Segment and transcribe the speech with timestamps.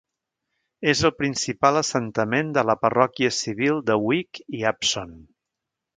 [0.93, 5.13] És el principal assentament de la parròquia civil de Wick i Abson.